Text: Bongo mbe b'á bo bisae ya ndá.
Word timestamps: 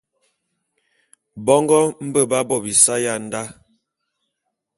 Bongo 1.45 1.79
mbe 2.07 2.21
b'á 2.29 2.39
bo 2.47 2.55
bisae 2.65 2.99
ya 3.05 3.13
ndá. 3.25 3.41